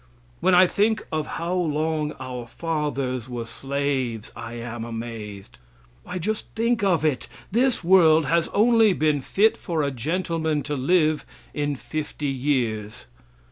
[0.39, 5.59] When I think of how long our fathers were slaves, I am amazed.
[6.01, 7.27] Why, just think of it!
[7.51, 13.05] This world has only been fit for a gentleman to live in fifty years.